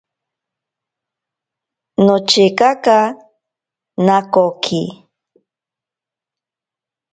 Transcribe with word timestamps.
Nochekaka 2.05 2.97
nakoki. 4.05 4.81